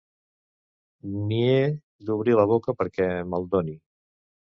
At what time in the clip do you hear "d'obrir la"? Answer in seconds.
2.07-2.47